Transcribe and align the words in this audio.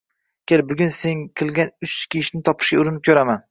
Kel, 0.51 0.63
bugun 0.71 0.93
sen 1.01 1.21
qilgan 1.43 1.71
uchta 1.89 2.21
ishni 2.25 2.43
topishga 2.51 2.83
urinib 2.85 3.07
ko‘raman. 3.11 3.49